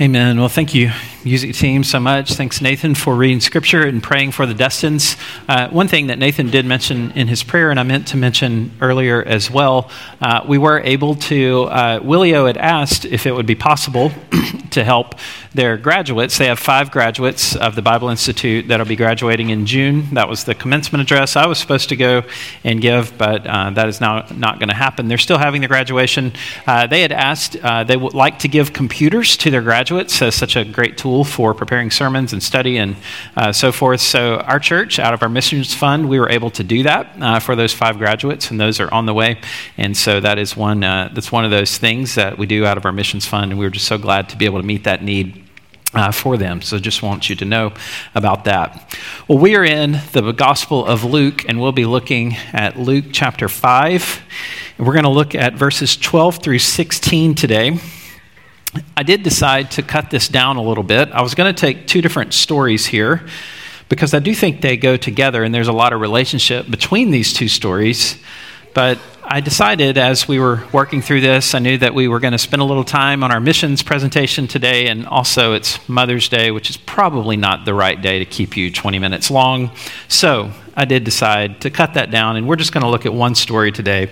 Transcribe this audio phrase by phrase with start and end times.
[0.00, 0.40] Amen.
[0.40, 0.90] Well, thank you,
[1.22, 2.32] music team, so much.
[2.32, 5.18] Thanks, Nathan, for reading scripture and praying for the Destins.
[5.46, 8.70] Uh, one thing that Nathan did mention in his prayer, and I meant to mention
[8.80, 9.90] earlier as well,
[10.22, 14.10] uh, we were able to, uh, Willio had asked if it would be possible
[14.70, 15.16] to help
[15.52, 16.38] their graduates.
[16.38, 20.14] They have five graduates of the Bible Institute that'll be graduating in June.
[20.14, 22.22] That was the commencement address I was supposed to go
[22.64, 25.08] and give, but uh, that is now not going to happen.
[25.08, 26.32] They're still having the graduation.
[26.66, 30.34] Uh, they had asked, uh, they would like to give computers to their graduates as
[30.34, 32.96] such a great tool for preparing sermons and study and
[33.36, 34.00] uh, so forth.
[34.00, 37.40] So, our church, out of our missions fund, we were able to do that uh,
[37.40, 39.40] for those five graduates, and those are on the way.
[39.76, 42.76] And so, that is one, uh, that's one of those things that we do out
[42.76, 44.84] of our missions fund, and we were just so glad to be able to meet
[44.84, 45.38] that need.
[45.94, 46.62] Uh, for them.
[46.62, 47.74] So just want you to know
[48.14, 48.96] about that.
[49.28, 53.46] Well, we are in the Gospel of Luke, and we'll be looking at Luke chapter
[53.46, 54.22] 5.
[54.78, 57.78] And we're going to look at verses 12 through 16 today.
[58.96, 61.10] I did decide to cut this down a little bit.
[61.10, 63.26] I was going to take two different stories here
[63.88, 67.34] because I do think they go together, and there's a lot of relationship between these
[67.34, 68.16] two stories.
[68.74, 72.32] But I decided as we were working through this, I knew that we were going
[72.32, 76.50] to spend a little time on our missions presentation today, and also it's Mother's Day,
[76.50, 79.70] which is probably not the right day to keep you 20 minutes long.
[80.08, 83.12] So I did decide to cut that down, and we're just going to look at
[83.12, 84.08] one story today,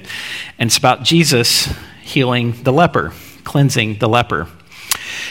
[0.58, 4.48] and it's about Jesus healing the leper, cleansing the leper.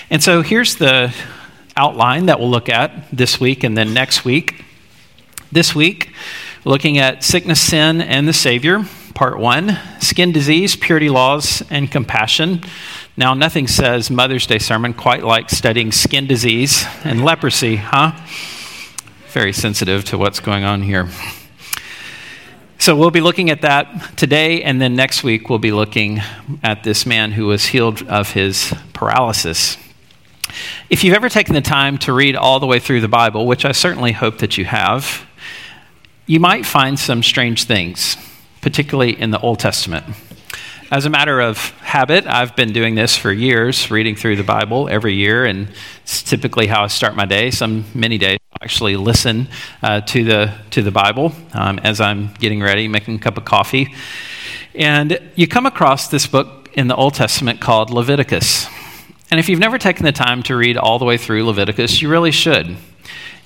[0.10, 1.14] And so here's the
[1.76, 4.64] outline that we'll look at this week and then next week.
[5.52, 6.12] This week,
[6.66, 8.86] looking at sickness, sin, and the Savior
[9.20, 12.64] part one skin disease, purity laws, and compassion.
[13.18, 18.14] Now, nothing says Mother's Day sermon quite like studying skin disease and leprosy, huh?
[19.28, 21.10] Very sensitive to what's going on here.
[22.82, 26.22] So, we'll be looking at that today, and then next week, we'll be looking
[26.64, 29.78] at this man who was healed of his paralysis.
[30.90, 33.66] If you've ever taken the time to read all the way through the Bible, which
[33.66, 35.28] I certainly hope that you have,
[36.26, 38.16] you might find some strange things
[38.62, 40.06] particularly in the Old Testament.
[40.92, 44.90] As a matter of habit, I've been doing this for years, reading through the Bible
[44.90, 45.68] every year, and
[46.02, 47.52] it's typically how I start my day.
[47.52, 49.48] Some many days, actually listen
[49.82, 53.46] uh, to the to the Bible um, as I'm getting ready, making a cup of
[53.46, 53.94] coffee,
[54.76, 58.68] and you come across this book in the Old Testament called Leviticus.
[59.32, 62.10] And if you've never taken the time to read all the way through Leviticus, you
[62.10, 62.78] really should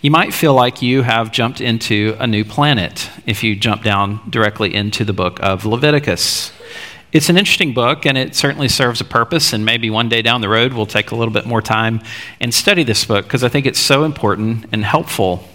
[0.03, 4.19] you might feel like you have jumped into a new planet if you jump down
[4.29, 6.51] directly into the book of Leviticus.
[7.13, 9.53] It's an interesting book, and it certainly serves a purpose.
[9.53, 12.01] And maybe one day down the road, we'll take a little bit more time
[12.41, 15.47] and study this book because I think it's so important and helpful.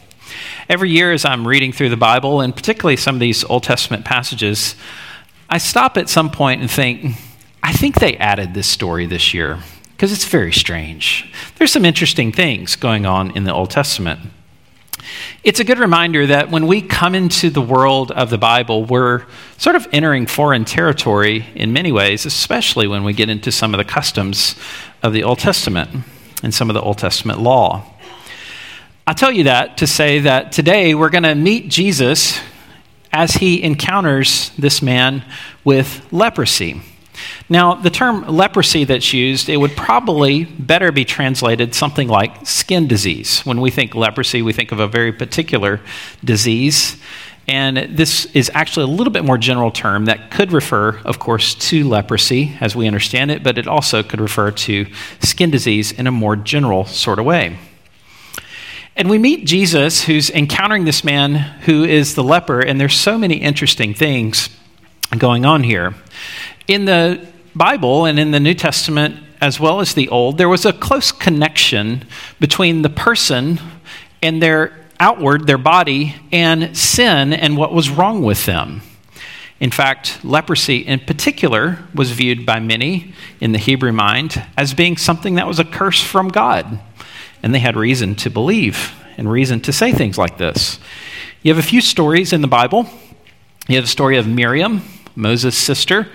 [0.68, 4.04] Every year, as I'm reading through the Bible, and particularly some of these Old Testament
[4.04, 4.76] passages,
[5.50, 7.16] I stop at some point and think,
[7.60, 9.58] I think they added this story this year
[9.90, 11.32] because it's very strange.
[11.56, 14.20] There's some interesting things going on in the Old Testament.
[15.44, 19.24] It's a good reminder that when we come into the world of the Bible, we're
[19.56, 23.78] sort of entering foreign territory in many ways, especially when we get into some of
[23.78, 24.56] the customs
[25.02, 26.04] of the Old Testament
[26.42, 27.84] and some of the Old Testament law.
[29.06, 32.38] I tell you that to say that today we're going to meet Jesus
[33.12, 35.24] as he encounters this man
[35.64, 36.82] with leprosy.
[37.48, 42.86] Now, the term leprosy that's used, it would probably better be translated something like skin
[42.86, 43.40] disease.
[43.40, 45.80] When we think leprosy, we think of a very particular
[46.24, 46.96] disease.
[47.48, 51.54] And this is actually a little bit more general term that could refer, of course,
[51.54, 54.86] to leprosy as we understand it, but it also could refer to
[55.20, 57.56] skin disease in a more general sort of way.
[58.94, 63.16] And we meet Jesus who's encountering this man who is the leper, and there's so
[63.16, 64.50] many interesting things
[65.16, 65.94] going on here.
[66.68, 70.66] In the Bible and in the New Testament, as well as the Old, there was
[70.66, 72.04] a close connection
[72.40, 73.58] between the person
[74.20, 78.82] and their outward, their body, and sin and what was wrong with them.
[79.60, 84.98] In fact, leprosy in particular was viewed by many in the Hebrew mind as being
[84.98, 86.78] something that was a curse from God.
[87.42, 90.78] And they had reason to believe and reason to say things like this.
[91.42, 92.90] You have a few stories in the Bible.
[93.68, 94.82] You have the story of Miriam,
[95.16, 96.08] Moses' sister,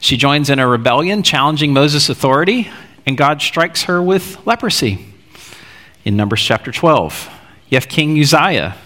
[0.00, 2.70] she joins in a rebellion challenging Moses' authority,
[3.06, 5.06] and God strikes her with leprosy
[6.04, 7.28] in Numbers chapter 12.
[7.68, 8.76] You have King Uzziah,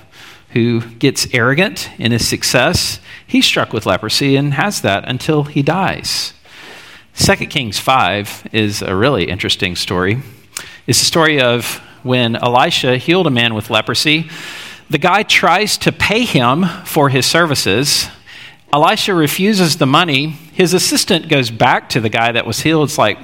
[0.50, 3.00] who gets arrogant in his success.
[3.26, 6.34] He's struck with leprosy and has that until he dies.
[7.16, 10.22] 2 Kings 5 is a really interesting story.
[10.86, 14.28] It's the story of when Elisha healed a man with leprosy.
[14.90, 18.08] The guy tries to pay him for his services.
[18.72, 20.36] Elisha refuses the money.
[20.52, 22.88] His assistant goes back to the guy that was healed.
[22.88, 23.18] It's like,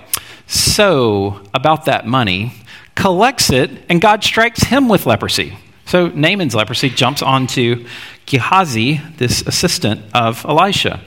[0.47, 2.55] so about that money,
[2.95, 5.57] collects it, and God strikes him with leprosy.
[5.85, 7.87] So Naaman's leprosy jumps onto
[8.27, 11.01] Gehazi, this assistant of Elisha.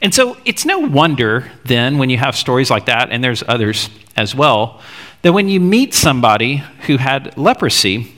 [0.00, 3.88] And so it's no wonder then when you have stories like that, and there's others
[4.16, 4.80] as well,
[5.22, 6.56] that when you meet somebody
[6.86, 8.12] who had leprosy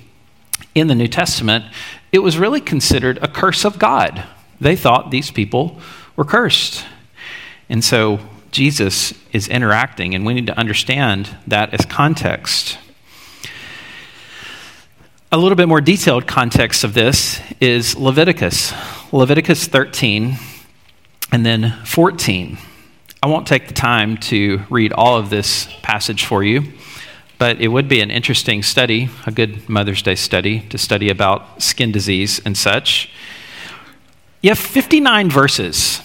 [0.74, 1.64] in the New Testament,
[2.10, 4.24] it was really considered a curse of God.
[4.60, 5.78] They thought these people
[6.16, 6.86] were cursed.
[7.74, 8.20] And so
[8.52, 12.78] Jesus is interacting, and we need to understand that as context.
[15.32, 18.72] A little bit more detailed context of this is Leviticus.
[19.10, 20.36] Leviticus 13
[21.32, 22.58] and then 14.
[23.20, 26.74] I won't take the time to read all of this passage for you,
[27.38, 31.60] but it would be an interesting study, a good Mother's Day study, to study about
[31.60, 33.10] skin disease and such.
[34.42, 36.03] You have 59 verses,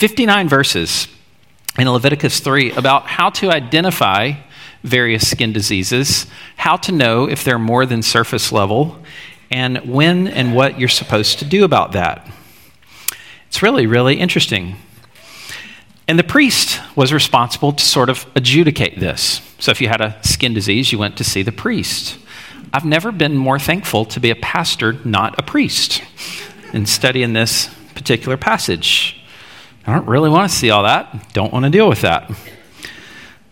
[0.00, 1.08] 59 verses
[1.78, 4.32] in Leviticus 3 about how to identify
[4.82, 6.26] various skin diseases,
[6.56, 8.96] how to know if they're more than surface level,
[9.50, 12.26] and when and what you're supposed to do about that.
[13.48, 14.76] It's really, really interesting.
[16.08, 19.42] And the priest was responsible to sort of adjudicate this.
[19.58, 22.18] So if you had a skin disease, you went to see the priest.
[22.72, 26.02] I've never been more thankful to be a pastor, not a priest,
[26.72, 29.19] in studying this particular passage.
[29.86, 32.30] I don't really want to see all that, don't want to deal with that.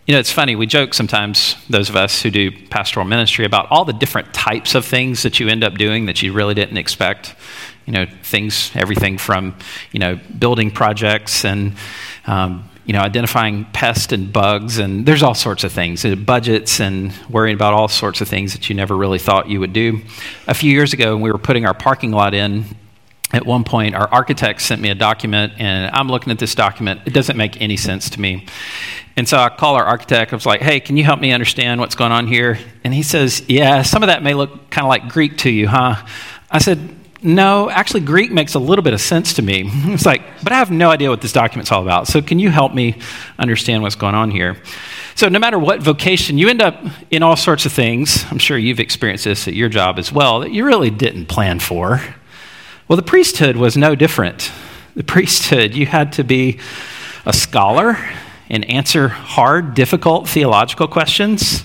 [0.05, 3.67] You know, it's funny, we joke sometimes, those of us who do pastoral ministry, about
[3.69, 6.77] all the different types of things that you end up doing that you really didn't
[6.77, 7.35] expect.
[7.85, 9.55] You know, things, everything from,
[9.91, 11.73] you know, building projects and,
[12.27, 17.13] um, you know, identifying pests and bugs, and there's all sorts of things, budgets and
[17.29, 20.01] worrying about all sorts of things that you never really thought you would do.
[20.47, 22.65] A few years ago, when we were putting our parking lot in,
[23.31, 27.01] at one point, our architect sent me a document, and I'm looking at this document.
[27.05, 28.47] It doesn't make any sense to me.
[29.15, 30.33] And so I call our architect.
[30.33, 32.57] I was like, hey, can you help me understand what's going on here?
[32.83, 35.67] And he says, yeah, some of that may look kind of like Greek to you,
[35.67, 35.95] huh?
[36.49, 36.79] I said,
[37.21, 39.69] no, actually, Greek makes a little bit of sense to me.
[39.93, 42.07] It's like, but I have no idea what this document's all about.
[42.07, 42.97] So can you help me
[43.37, 44.57] understand what's going on here?
[45.15, 48.25] So no matter what vocation, you end up in all sorts of things.
[48.31, 51.59] I'm sure you've experienced this at your job as well that you really didn't plan
[51.59, 52.01] for.
[52.89, 54.51] Well, the priesthood was no different.
[54.95, 56.59] The priesthood, you had to be
[57.23, 57.99] a scholar
[58.49, 61.63] and answer hard, difficult theological questions.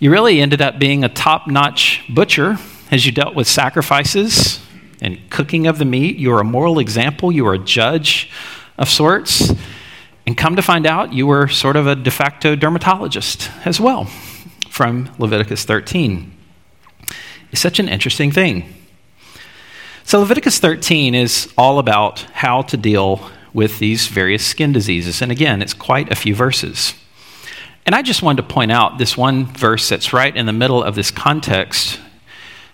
[0.00, 2.58] You really ended up being a top notch butcher
[2.90, 4.60] as you dealt with sacrifices
[5.00, 6.16] and cooking of the meat.
[6.16, 8.28] You were a moral example, you were a judge
[8.76, 9.54] of sorts.
[10.26, 14.06] And come to find out, you were sort of a de facto dermatologist as well
[14.68, 16.36] from Leviticus 13.
[17.52, 18.81] It's such an interesting thing.
[20.04, 25.22] So, Leviticus 13 is all about how to deal with these various skin diseases.
[25.22, 26.94] And again, it's quite a few verses.
[27.84, 30.82] And I just wanted to point out this one verse that's right in the middle
[30.82, 32.00] of this context,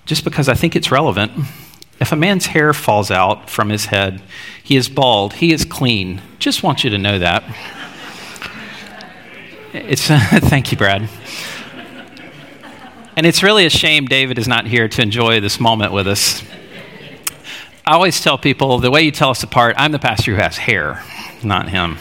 [0.04, 1.32] just because I think it's relevant.
[2.00, 4.22] If a man's hair falls out from his head,
[4.62, 6.20] he is bald, he is clean.
[6.38, 7.42] Just want you to know that.
[9.72, 10.06] It's,
[10.48, 11.08] thank you, Brad.
[13.16, 16.42] And it's really a shame David is not here to enjoy this moment with us.
[17.88, 20.58] I always tell people the way you tell us apart, I'm the pastor who has
[20.58, 21.02] hair,
[21.43, 21.96] not him.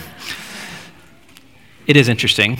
[1.85, 2.59] It is interesting.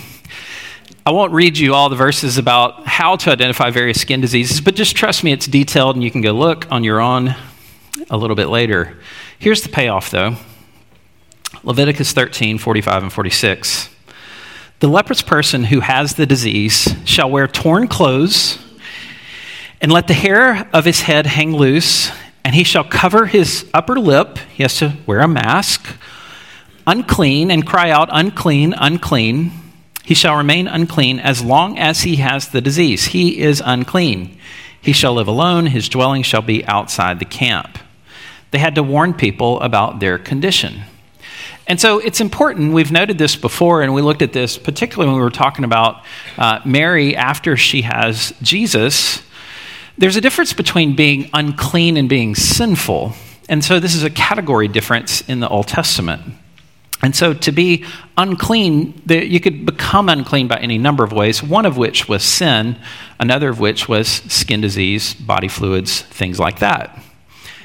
[1.04, 4.76] I won't read you all the verses about how to identify various skin diseases, but
[4.76, 7.36] just trust me, it's detailed and you can go look on your own
[8.08, 8.96] a little bit later.
[9.38, 10.36] Here's the payoff, though
[11.62, 13.90] Leviticus 13, 45 and 46.
[14.80, 18.58] The leprous person who has the disease shall wear torn clothes
[19.82, 22.10] and let the hair of his head hang loose
[22.48, 24.38] and he shall cover his upper lip.
[24.54, 25.86] He has to wear a mask,
[26.86, 29.52] unclean, and cry out, unclean, unclean.
[30.02, 33.08] He shall remain unclean as long as he has the disease.
[33.08, 34.38] He is unclean.
[34.80, 35.66] He shall live alone.
[35.66, 37.78] His dwelling shall be outside the camp.
[38.50, 40.84] They had to warn people about their condition.
[41.66, 42.72] And so it's important.
[42.72, 46.02] We've noted this before, and we looked at this particularly when we were talking about
[46.38, 49.22] uh, Mary after she has Jesus.
[49.98, 53.14] There's a difference between being unclean and being sinful.
[53.48, 56.22] And so this is a category difference in the Old Testament.
[57.02, 57.84] And so to be
[58.16, 62.76] unclean, you could become unclean by any number of ways, one of which was sin,
[63.18, 66.96] another of which was skin disease, body fluids, things like that.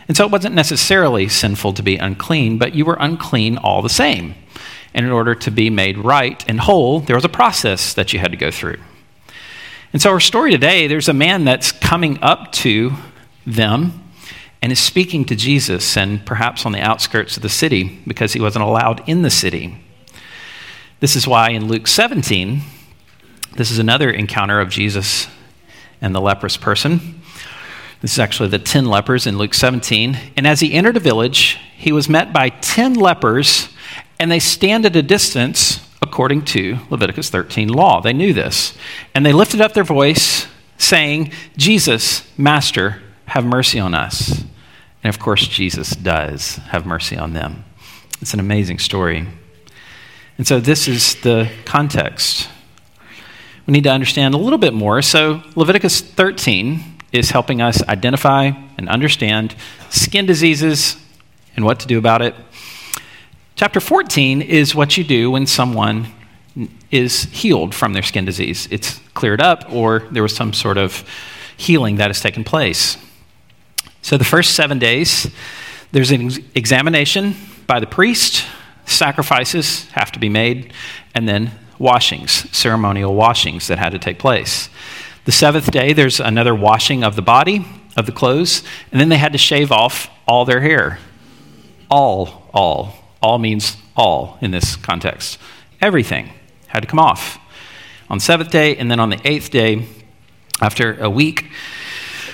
[0.08, 3.90] And so it wasn't necessarily sinful to be unclean, but you were unclean all the
[3.90, 4.36] same.
[4.94, 8.20] And in order to be made right and whole, there was a process that you
[8.20, 8.78] had to go through.
[9.94, 12.94] And so, our story today, there's a man that's coming up to
[13.46, 14.04] them
[14.60, 18.42] and is speaking to Jesus, and perhaps on the outskirts of the city because he
[18.42, 19.78] wasn't allowed in the city.
[21.00, 22.62] This is why in Luke 17,
[23.56, 25.28] This is another encounter of Jesus
[26.02, 27.22] and the leprous person.
[28.02, 30.18] This is actually the 10 lepers in Luke 17.
[30.36, 33.70] And as he entered a village, he was met by 10 lepers,
[34.20, 38.02] and they stand at a distance according to Leviticus 13 law.
[38.02, 38.78] They knew this.
[39.16, 44.44] And they lifted up their voice, saying, Jesus, Master, have mercy on us.
[45.04, 47.64] And of course, Jesus does have mercy on them.
[48.22, 49.28] It's an amazing story.
[50.38, 52.50] And so, this is the context.
[53.66, 55.02] We need to understand a little bit more.
[55.02, 59.56] So, Leviticus 13 is helping us identify and understand
[59.90, 60.98] skin diseases
[61.56, 62.36] and what to do about it.
[63.56, 66.08] Chapter 14 is what you do when someone
[66.90, 68.68] is healed from their skin disease.
[68.72, 71.08] It's cleared up, or there was some sort of
[71.56, 72.98] healing that has taken place.
[74.02, 75.32] So, the first seven days,
[75.92, 77.36] there's an examination
[77.68, 78.46] by the priest,
[78.86, 80.74] sacrifices have to be made,
[81.14, 84.68] and then washings, ceremonial washings that had to take place.
[85.26, 89.18] The seventh day, there's another washing of the body, of the clothes, and then they
[89.18, 90.98] had to shave off all their hair.
[91.90, 93.03] All, all.
[93.24, 95.40] All means all in this context.
[95.82, 96.34] Everything
[96.68, 97.40] had to come off
[98.10, 99.88] on the seventh day, and then on the eighth day,
[100.62, 101.50] after a week,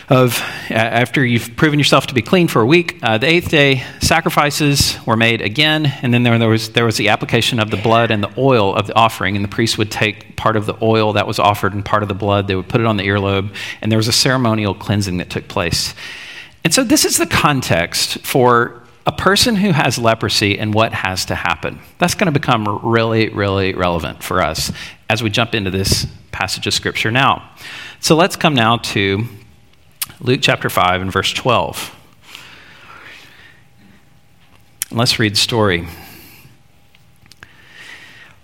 [0.10, 0.41] of
[0.72, 4.98] after you've proven yourself to be clean for a week, uh, the eighth day sacrifices
[5.05, 8.10] were made again, and then there, there, was there was the application of the blood
[8.10, 11.13] and the oil of the offering, and the priest would take part of the oil
[11.13, 12.48] that was offered and part of the blood.
[12.48, 15.48] They would put it on the earlobe, and there was a ceremonial cleansing that took
[15.48, 15.93] place.
[16.63, 21.25] And so this is the context for a person who has leprosy and what has
[21.25, 21.79] to happen.
[21.97, 24.71] That's going to become really, really relevant for us
[25.09, 27.49] as we jump into this passage of Scripture now.
[27.99, 29.27] So let's come now to
[30.21, 31.95] Luke chapter 5 and verse 12.
[34.91, 35.87] Let's read the story.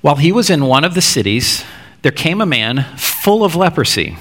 [0.01, 1.63] While he was in one of the cities,
[2.01, 4.17] there came a man full of leprosy.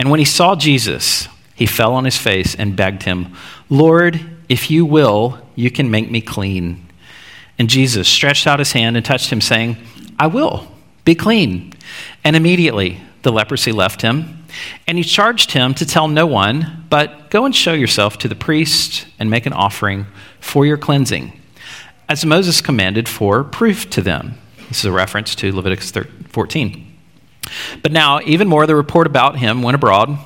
[0.00, 3.36] And when he saw Jesus, he fell on his face and begged him,
[3.70, 6.88] Lord, if you will, you can make me clean.
[7.58, 9.76] And Jesus stretched out his hand and touched him, saying,
[10.18, 10.66] I will,
[11.04, 11.72] be clean.
[12.24, 14.42] And immediately the leprosy left him
[14.86, 18.34] and he charged him to tell no one, but go and show yourself to the
[18.34, 20.06] priest and make an offering
[20.40, 21.40] for your cleansing,
[22.08, 24.34] as Moses commanded for proof to them.
[24.68, 25.92] This is a reference to Leviticus
[26.28, 26.88] 14.
[27.82, 30.16] But now, even more, the report about him went abroad,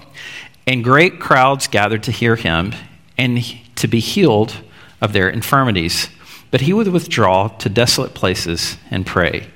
[0.66, 2.72] and great crowds gathered to hear him
[3.16, 3.38] and
[3.76, 4.56] to be healed
[5.00, 6.08] of their infirmities.
[6.50, 9.48] But he would withdraw to desolate places and pray.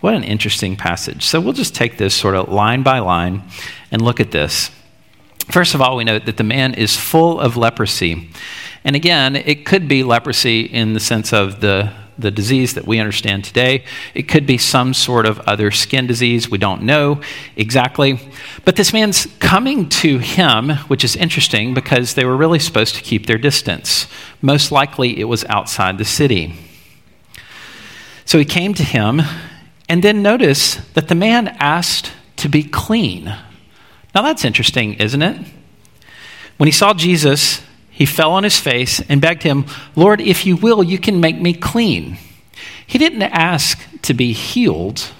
[0.00, 1.24] What an interesting passage.
[1.24, 3.42] So we'll just take this sort of line by line
[3.90, 4.70] and look at this.
[5.50, 8.30] First of all, we note that the man is full of leprosy.
[8.84, 12.98] And again, it could be leprosy in the sense of the, the disease that we
[12.98, 13.84] understand today.
[14.14, 16.50] It could be some sort of other skin disease.
[16.50, 17.20] We don't know
[17.56, 18.18] exactly.
[18.64, 23.02] But this man's coming to him, which is interesting because they were really supposed to
[23.02, 24.06] keep their distance.
[24.40, 26.54] Most likely, it was outside the city.
[28.24, 29.22] So he came to him,
[29.88, 33.24] and then notice that the man asked to be clean.
[34.14, 35.46] Now that's interesting, isn't it?
[36.56, 37.62] When he saw Jesus,
[37.96, 41.40] he fell on his face and begged him, Lord, if you will, you can make
[41.40, 42.18] me clean.
[42.86, 45.12] He didn't ask to be healed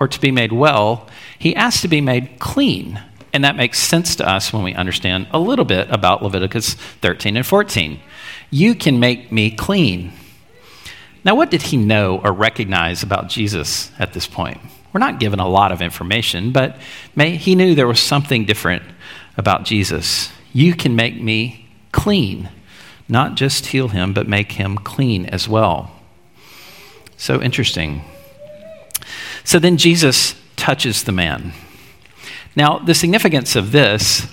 [0.00, 1.06] or to be made well,
[1.38, 3.00] he asked to be made clean.
[3.32, 7.36] And that makes sense to us when we understand a little bit about Leviticus 13
[7.36, 8.00] and 14.
[8.50, 10.12] You can make me clean.
[11.24, 14.60] Now, what did he know or recognize about Jesus at this point?
[14.92, 16.76] We're not given a lot of information, but
[17.14, 18.82] may, he knew there was something different
[19.36, 20.32] about Jesus.
[20.52, 21.65] You can make me
[21.96, 22.50] clean,
[23.08, 25.90] not just heal him, but make him clean as well.
[27.16, 28.04] So interesting.
[29.44, 31.52] So then Jesus touches the man.
[32.54, 34.26] Now, the significance of this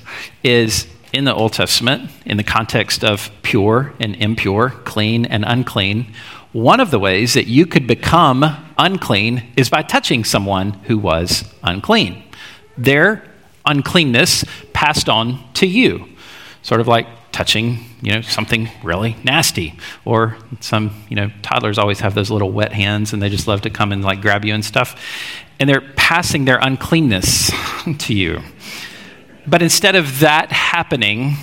[0.43, 6.07] is in the Old Testament, in the context of pure and impure, clean and unclean,
[6.51, 8.43] one of the ways that you could become
[8.77, 12.23] unclean is by touching someone who was unclean.
[12.77, 13.23] Their
[13.65, 14.43] uncleanness
[14.73, 16.09] passed on to you,
[16.61, 19.77] sort of like touching, you know, something really nasty.
[20.05, 23.61] Or some, you know, toddlers always have those little wet hands and they just love
[23.61, 24.95] to come and like grab you and stuff.
[25.59, 27.51] And they're passing their uncleanness
[27.97, 28.41] to you.
[29.45, 31.35] But instead of that happening,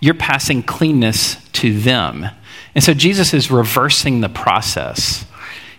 [0.00, 2.26] you're passing cleanness to them.
[2.74, 5.24] And so Jesus is reversing the process.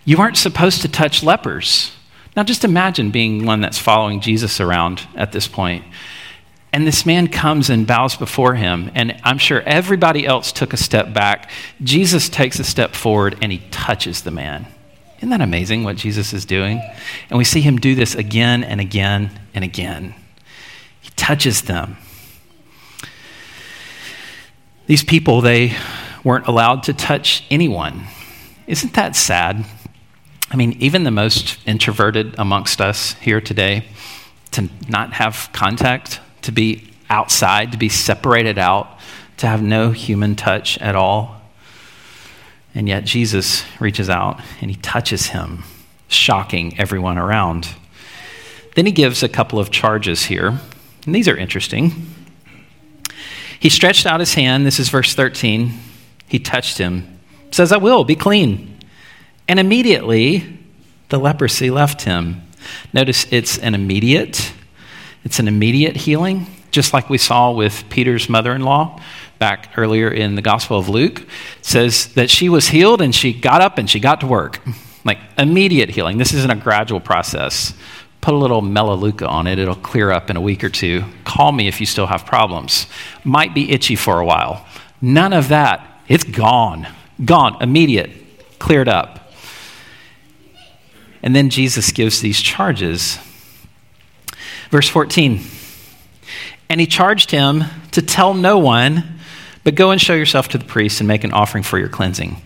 [0.03, 1.91] You aren't supposed to touch lepers.
[2.36, 5.86] Now, just imagine being one that's following Jesus around at this point.
[6.77, 8.91] And this man comes and bows before him.
[8.93, 11.50] And I'm sure everybody else took a step back.
[11.81, 14.67] Jesus takes a step forward and he touches the man.
[15.17, 16.79] Isn't that amazing what Jesus is doing?
[17.31, 20.13] And we see him do this again and again and again.
[21.01, 21.98] He touches them.
[24.86, 25.75] These people, they
[26.24, 28.03] weren't allowed to touch anyone.
[28.67, 29.65] Isn't that sad?
[30.51, 33.86] I mean, even the most introverted amongst us here today,
[34.51, 38.88] to not have contact, to be outside, to be separated out,
[39.36, 41.42] to have no human touch at all.
[42.74, 45.66] And yet Jesus reaches out and he touches him,
[46.08, 47.68] shocking everyone around.
[48.75, 50.58] Then he gives a couple of charges here,
[51.06, 52.13] and these are interesting.
[53.60, 55.74] He stretched out his hand, this is verse 13.
[56.30, 57.20] He touched him,
[57.51, 58.80] says, I will, be clean.
[59.50, 60.60] And immediately
[61.10, 62.42] the leprosy left him.
[62.94, 64.54] Notice it's an immediate,
[65.24, 69.01] it's an immediate healing, just like we saw with Peter's mother in law
[69.39, 71.21] back earlier in the Gospel of Luke.
[71.21, 71.27] It
[71.65, 74.59] says that she was healed and she got up and she got to work.
[75.05, 76.17] Like immediate healing.
[76.17, 77.74] This isn't a gradual process.
[78.19, 81.05] Put a little melaleuca on it, it'll clear up in a week or two.
[81.24, 82.88] Call me if you still have problems.
[83.24, 84.65] Might be itchy for a while.
[85.01, 86.01] None of that.
[86.07, 86.88] It's gone.
[87.24, 87.62] Gone.
[87.62, 88.12] Immediate.
[88.59, 89.31] Cleared up.
[91.24, 93.19] And then Jesus gives these charges.
[94.69, 95.41] Verse 14
[96.69, 99.19] And he charged him to tell no one,
[99.63, 102.41] but go and show yourself to the priest and make an offering for your cleansing.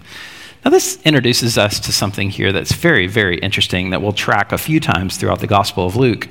[0.63, 4.59] Now, this introduces us to something here that's very, very interesting that we'll track a
[4.59, 6.29] few times throughout the Gospel of Luke.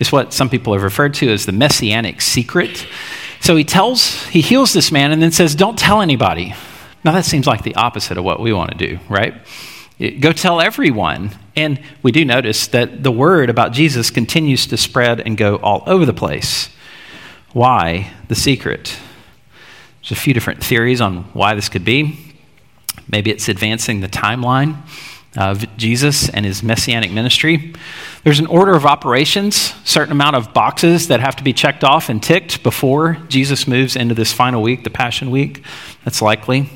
[0.00, 2.86] It's what some people have referred to as the messianic secret.
[3.40, 6.54] So he tells, he heals this man and then says, Don't tell anybody.
[7.04, 9.34] Now, that seems like the opposite of what we want to do, right?
[10.18, 11.30] Go tell everyone.
[11.58, 15.82] And we do notice that the word about Jesus continues to spread and go all
[15.88, 16.68] over the place.
[17.52, 18.96] Why the secret?
[20.00, 22.16] There's a few different theories on why this could be.
[23.10, 24.76] Maybe it's advancing the timeline
[25.36, 27.74] of Jesus and his messianic ministry.
[28.22, 32.08] There's an order of operations, certain amount of boxes that have to be checked off
[32.08, 35.64] and ticked before Jesus moves into this final week, the Passion Week.
[36.04, 36.70] That's likely.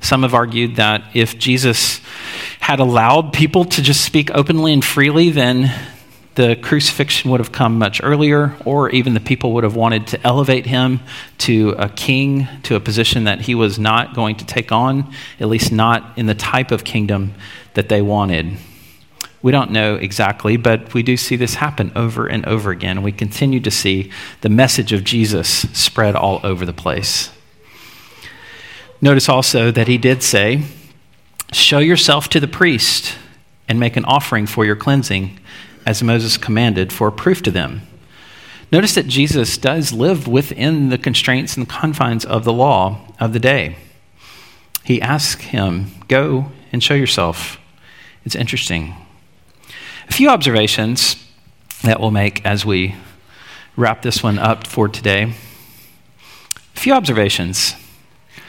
[0.00, 2.00] Some have argued that if Jesus
[2.68, 5.74] had allowed people to just speak openly and freely, then
[6.34, 10.20] the crucifixion would have come much earlier, or even the people would have wanted to
[10.22, 11.00] elevate him
[11.38, 15.48] to a king, to a position that he was not going to take on, at
[15.48, 17.32] least not in the type of kingdom
[17.72, 18.58] that they wanted.
[19.40, 23.02] We don't know exactly, but we do see this happen over and over again.
[23.02, 27.30] We continue to see the message of Jesus spread all over the place.
[29.00, 30.64] Notice also that he did say,
[31.52, 33.16] Show yourself to the priest
[33.68, 35.38] and make an offering for your cleansing
[35.86, 37.82] as Moses commanded, for proof to them.
[38.70, 43.38] Notice that Jesus does live within the constraints and confines of the law of the
[43.38, 43.76] day.
[44.84, 47.58] He asks him, Go and show yourself.
[48.26, 48.94] It's interesting.
[50.08, 51.16] A few observations
[51.82, 52.94] that we'll make as we
[53.76, 55.32] wrap this one up for today.
[56.76, 57.74] A few observations.
[58.36, 58.40] I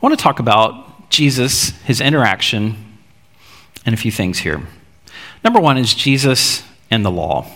[0.00, 2.98] want to talk about Jesus, his interaction,
[3.84, 4.62] and a few things here.
[5.44, 7.46] Number one is Jesus and the law.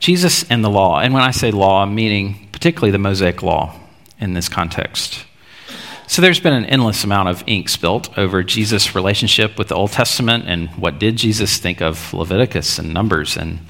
[0.00, 1.00] Jesus and the law.
[1.00, 3.74] And when I say law, I'm meaning particularly the Mosaic law
[4.18, 5.24] in this context.
[6.06, 9.92] So there's been an endless amount of ink spilt over Jesus' relationship with the Old
[9.92, 13.60] Testament and what did Jesus think of Leviticus and Numbers and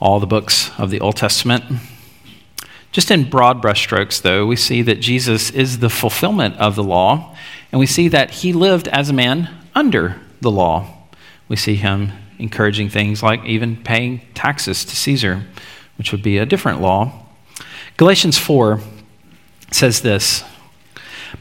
[0.00, 1.64] all the books of the Old Testament.
[2.96, 7.36] Just in broad brushstrokes, though, we see that Jesus is the fulfillment of the law,
[7.70, 10.88] and we see that he lived as a man under the law.
[11.46, 15.44] We see him encouraging things like even paying taxes to Caesar,
[15.98, 17.26] which would be a different law.
[17.98, 18.80] Galatians 4
[19.70, 20.42] says this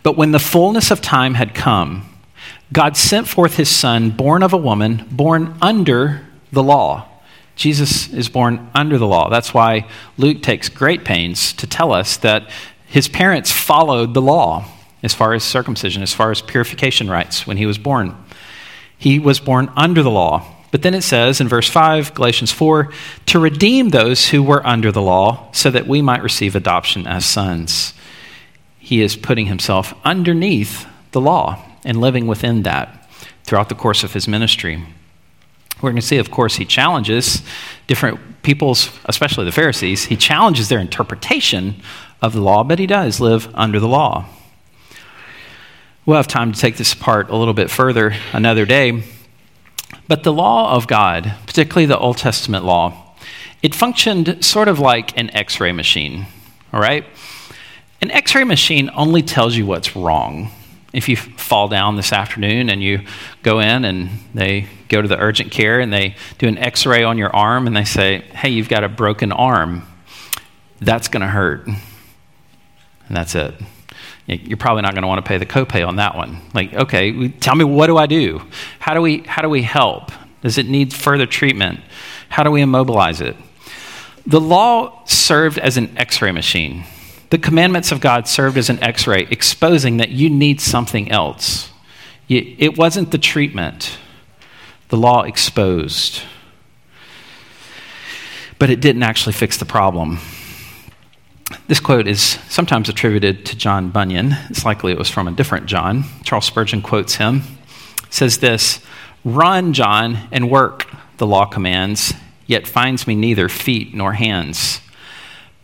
[0.04, 2.04] But when the fullness of time had come,
[2.74, 7.08] God sent forth his son, born of a woman, born under the law.
[7.56, 9.30] Jesus is born under the law.
[9.30, 9.88] That's why
[10.18, 12.50] Luke takes great pains to tell us that
[12.86, 14.66] his parents followed the law
[15.02, 18.16] as far as circumcision, as far as purification rites when he was born.
[18.98, 20.46] He was born under the law.
[20.72, 22.92] But then it says in verse 5, Galatians 4,
[23.28, 27.26] to redeem those who were under the law so that we might receive adoption as
[27.26, 27.94] sons.
[28.80, 33.10] He is putting himself underneath the law and living within that
[33.44, 34.84] throughout the course of his ministry.
[35.82, 37.42] We're going to see, of course, he challenges
[37.88, 41.82] different people's, especially the Pharisees, he challenges their interpretation
[42.22, 44.26] of the law, but he does live under the law.
[46.06, 49.04] We'll have time to take this apart a little bit further another day.
[50.08, 53.16] But the law of God, particularly the Old Testament law,
[53.64, 56.28] it functioned sort of like an x ray machine,
[56.72, 57.06] all right?
[58.02, 60.52] An x ray machine only tells you what's wrong,
[60.96, 63.02] if you fall down this afternoon and you
[63.44, 67.04] go in and they go to the urgent care and they do an x ray
[67.04, 69.86] on your arm and they say, hey, you've got a broken arm,
[70.80, 71.68] that's going to hurt.
[71.68, 71.78] And
[73.10, 73.56] that's it.
[74.26, 76.42] You're probably not going to want to pay the copay on that one.
[76.54, 78.42] Like, okay, tell me what do I do?
[78.80, 80.12] How do we how do we help?
[80.42, 81.82] Does it need further treatment?
[82.30, 83.36] How do we immobilize it?
[84.26, 86.86] The law served as an x-ray machine.
[87.36, 91.70] The commandments of God served as an x-ray exposing that you need something else.
[92.30, 93.98] It wasn't the treatment.
[94.88, 96.22] The law exposed.
[98.58, 100.20] But it didn't actually fix the problem.
[101.68, 104.38] This quote is sometimes attributed to John Bunyan.
[104.50, 106.06] It's likely it was from a different John.
[106.24, 107.42] Charles Spurgeon quotes him.
[108.10, 108.80] says this
[109.26, 112.14] Run, John, and work, the law commands,
[112.48, 114.80] yet finds me neither feet nor hands.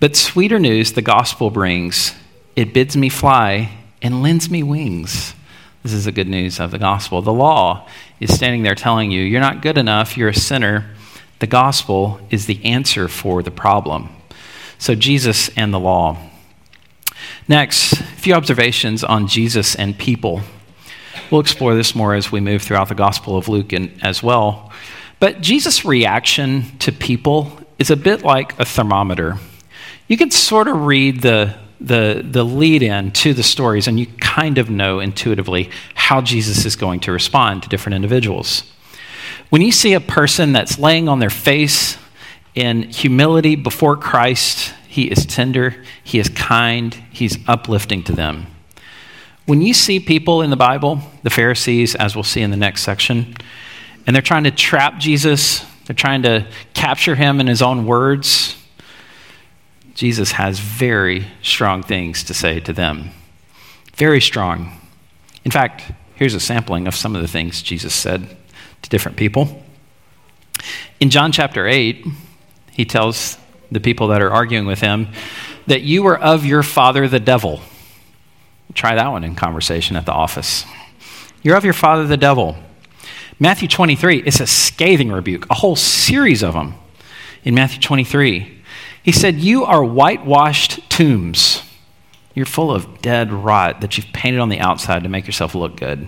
[0.01, 2.15] But sweeter news the gospel brings.
[2.55, 5.35] It bids me fly and lends me wings.
[5.83, 7.21] This is the good news of the gospel.
[7.21, 7.87] The law
[8.19, 10.89] is standing there telling you, you're not good enough, you're a sinner.
[11.37, 14.09] The gospel is the answer for the problem.
[14.79, 16.17] So, Jesus and the law.
[17.47, 20.41] Next, a few observations on Jesus and people.
[21.29, 24.71] We'll explore this more as we move throughout the Gospel of Luke and, as well.
[25.19, 29.37] But Jesus' reaction to people is a bit like a thermometer.
[30.12, 34.08] You can sort of read the, the, the lead in to the stories, and you
[34.08, 38.69] kind of know intuitively how Jesus is going to respond to different individuals.
[39.52, 41.97] When you see a person that's laying on their face
[42.56, 48.47] in humility before Christ, he is tender, he is kind, he's uplifting to them.
[49.45, 52.84] When you see people in the Bible, the Pharisees, as we'll see in the next
[52.84, 53.34] section,
[54.06, 58.58] and they're trying to trap Jesus, they're trying to capture him in his own words,
[59.93, 63.12] Jesus has very strong things to say to them.
[63.95, 64.80] Very strong.
[65.43, 68.38] In fact, here's a sampling of some of the things Jesus said
[68.82, 69.63] to different people.
[70.99, 72.06] In John chapter 8,
[72.71, 73.38] he tells
[73.71, 75.08] the people that are arguing with him
[75.67, 77.62] that you were of your father, the devil.
[78.73, 80.65] Try that one in conversation at the office.
[81.43, 82.58] You're of your father, the devil.
[83.39, 86.75] Matthew 23 is a scathing rebuke, a whole series of them
[87.43, 88.61] in Matthew 23.
[89.03, 91.63] He said, You are whitewashed tombs.
[92.33, 95.75] You're full of dead rot that you've painted on the outside to make yourself look
[95.75, 96.07] good.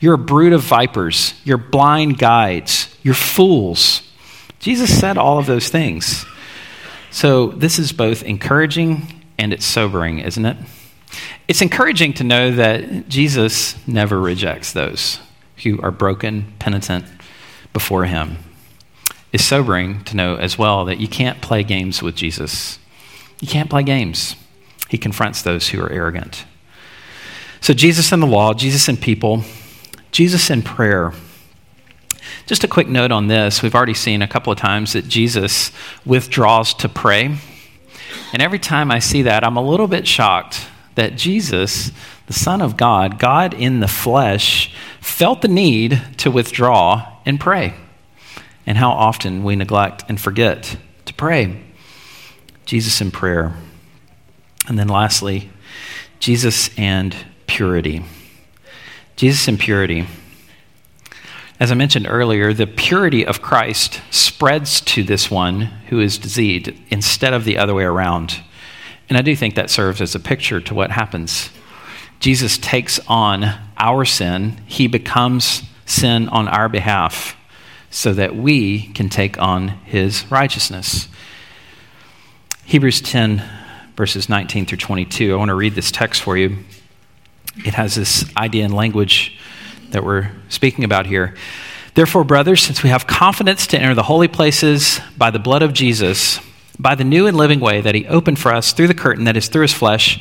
[0.00, 1.34] You're a brood of vipers.
[1.44, 2.94] You're blind guides.
[3.02, 4.02] You're fools.
[4.60, 6.26] Jesus said all of those things.
[7.10, 10.56] So this is both encouraging and it's sobering, isn't it?
[11.46, 15.20] It's encouraging to know that Jesus never rejects those
[15.62, 17.06] who are broken, penitent
[17.72, 18.38] before him.
[19.32, 22.78] It's sobering to know as well that you can't play games with Jesus.
[23.40, 24.36] You can't play games.
[24.88, 26.44] He confronts those who are arrogant.
[27.60, 29.42] So, Jesus and the law, Jesus and people,
[30.12, 31.12] Jesus and prayer.
[32.46, 33.62] Just a quick note on this.
[33.62, 35.72] We've already seen a couple of times that Jesus
[36.06, 37.36] withdraws to pray.
[38.32, 41.92] And every time I see that, I'm a little bit shocked that Jesus,
[42.26, 47.74] the Son of God, God in the flesh, felt the need to withdraw and pray.
[48.68, 50.76] And how often we neglect and forget
[51.06, 51.58] to pray.
[52.66, 53.54] Jesus in prayer.
[54.66, 55.48] And then lastly,
[56.20, 58.04] Jesus and purity.
[59.16, 60.06] Jesus and purity.
[61.58, 66.70] As I mentioned earlier, the purity of Christ spreads to this one who is diseased
[66.90, 68.42] instead of the other way around.
[69.08, 71.48] And I do think that serves as a picture to what happens.
[72.20, 77.34] Jesus takes on our sin, he becomes sin on our behalf
[77.90, 81.08] so that we can take on his righteousness.
[82.64, 83.42] Hebrews 10,
[83.96, 85.32] verses 19 through 22.
[85.32, 86.58] I want to read this text for you.
[87.64, 89.38] It has this idea and language
[89.90, 91.34] that we're speaking about here.
[91.94, 95.72] Therefore, brothers, since we have confidence to enter the holy places by the blood of
[95.72, 96.38] Jesus,
[96.78, 99.36] by the new and living way that he opened for us through the curtain that
[99.36, 100.20] is through his flesh.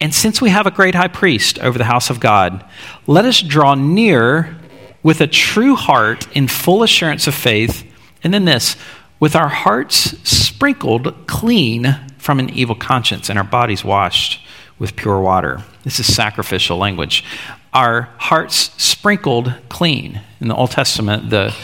[0.00, 2.64] And since we have a great high priest over the house of God,
[3.06, 4.56] let us draw near
[5.02, 7.84] with a true heart in full assurance of faith.
[8.22, 8.76] And then this,
[9.18, 14.44] with our hearts sprinkled clean from an evil conscience and our bodies washed
[14.78, 15.62] with pure water.
[15.84, 17.24] This is sacrificial language.
[17.72, 20.20] Our hearts sprinkled clean.
[20.40, 21.54] In the Old Testament, the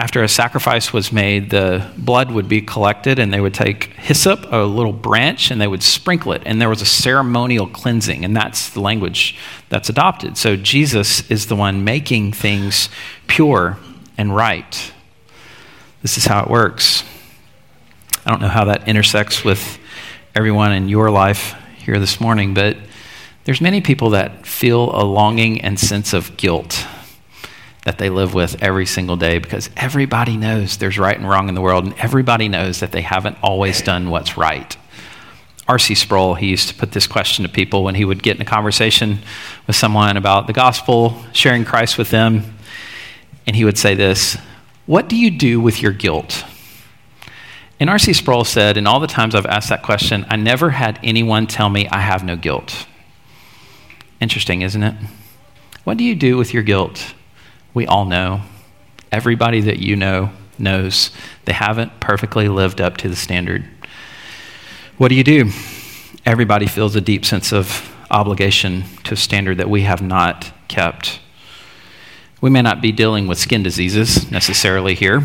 [0.00, 4.50] after a sacrifice was made, the blood would be collected, and they would take hyssop,
[4.50, 6.42] a little branch, and they would sprinkle it.
[6.46, 9.36] And there was a ceremonial cleansing, and that's the language
[9.68, 10.38] that's adopted.
[10.38, 12.88] So Jesus is the one making things
[13.26, 13.76] pure
[14.16, 14.92] and right.
[16.00, 17.04] This is how it works.
[18.24, 19.78] I don't know how that intersects with
[20.34, 22.78] everyone in your life here this morning, but
[23.44, 26.86] There's many people that feel a longing and sense of guilt
[27.84, 31.54] that they live with every single day because everybody knows there's right and wrong in
[31.54, 34.76] the world, and everybody knows that they haven't always done what's right.
[35.66, 35.94] R.C.
[35.94, 38.46] Sproul, he used to put this question to people when he would get in a
[38.46, 39.20] conversation
[39.66, 42.56] with someone about the gospel, sharing Christ with them,
[43.46, 44.36] and he would say this
[44.86, 46.44] What do you do with your guilt?
[47.78, 48.12] And R.C.
[48.12, 51.70] Sproul said, In all the times I've asked that question, I never had anyone tell
[51.70, 52.86] me I have no guilt.
[54.20, 54.94] Interesting, isn't it?
[55.84, 57.14] What do you do with your guilt?
[57.74, 58.42] We all know.
[59.12, 61.10] Everybody that you know knows
[61.44, 63.64] they haven't perfectly lived up to the standard.
[64.98, 65.50] What do you do?
[66.26, 71.20] Everybody feels a deep sense of obligation to a standard that we have not kept.
[72.40, 75.22] We may not be dealing with skin diseases necessarily here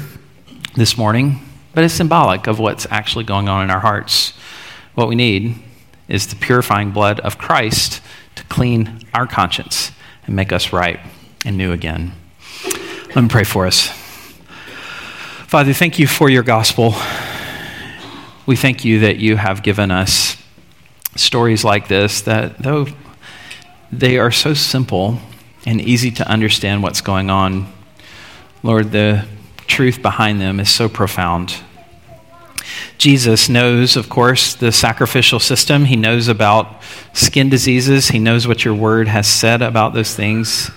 [0.76, 1.40] this morning,
[1.74, 4.34] but it's symbolic of what's actually going on in our hearts.
[4.94, 5.56] What we need
[6.08, 8.02] is the purifying blood of Christ
[8.36, 9.92] to clean our conscience
[10.26, 11.00] and make us right
[11.46, 12.14] and new again.
[13.16, 13.88] Let me pray for us.
[15.48, 16.96] Father, thank you for your gospel.
[18.46, 20.36] We thank you that you have given us
[21.16, 22.88] stories like this that, though
[23.90, 25.20] they are so simple
[25.66, 27.72] and easy to understand what's going on,
[28.64, 29.26] Lord, the
[29.66, 31.56] truth behind them is so profound.
[32.98, 35.86] Jesus knows, of course, the sacrificial system.
[35.86, 36.82] He knows about
[37.14, 38.10] skin diseases.
[38.10, 40.70] He knows what your word has said about those things.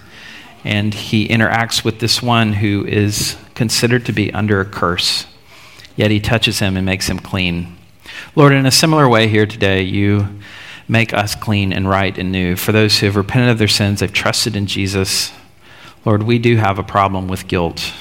[0.64, 5.26] And he interacts with this one who is considered to be under a curse.
[5.96, 7.76] Yet he touches him and makes him clean.
[8.34, 10.28] Lord, in a similar way here today, you
[10.88, 12.56] make us clean and right and new.
[12.56, 15.32] For those who have repented of their sins, they've trusted in Jesus.
[16.04, 17.92] Lord, we do have a problem with guilt.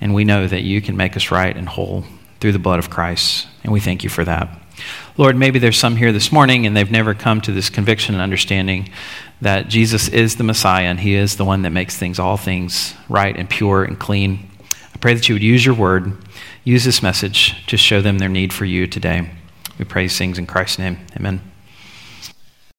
[0.00, 2.04] And we know that you can make us right and whole
[2.40, 3.46] through the blood of Christ.
[3.62, 4.48] And we thank you for that.
[5.16, 8.22] Lord, maybe there's some here this morning and they've never come to this conviction and
[8.22, 8.90] understanding
[9.42, 12.94] that Jesus is the Messiah and He is the one that makes things, all things,
[13.08, 14.48] right and pure and clean.
[14.94, 16.12] I pray that you would use your word,
[16.64, 19.30] use this message to show them their need for you today.
[19.78, 20.98] We pray these things in Christ's name.
[21.16, 21.51] Amen.